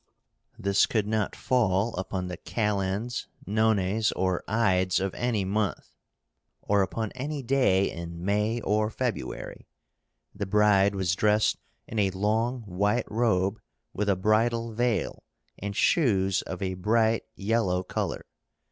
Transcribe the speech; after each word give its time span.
This 0.57 0.87
could 0.87 1.05
not 1.05 1.35
fall 1.35 1.93
upon 1.95 2.25
the 2.25 2.37
Kalends, 2.37 3.27
Nones, 3.45 4.11
or 4.13 4.43
Ides 4.49 4.99
of 4.99 5.13
any 5.13 5.45
month, 5.45 5.89
or 6.59 6.81
upon 6.81 7.11
any 7.11 7.43
day 7.43 7.91
in 7.91 8.25
May 8.25 8.61
or 8.61 8.89
February. 8.89 9.67
The 10.33 10.47
bride 10.47 10.95
was 10.95 11.13
dressed 11.13 11.57
in 11.87 11.99
a 11.99 12.09
long 12.09 12.61
white 12.61 13.05
robe, 13.11 13.61
with 13.93 14.09
a 14.09 14.15
bridal 14.15 14.73
veil, 14.73 15.21
and 15.59 15.75
shoes 15.75 16.41
of 16.41 16.63
a 16.63 16.73
bright 16.73 17.25
yellow 17.35 17.83
color. 17.83 18.25